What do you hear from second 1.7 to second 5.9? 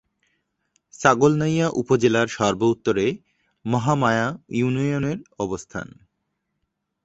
উপজেলার সর্ব-উত্তরে মহামায়া ইউনিয়নের অবস্থান।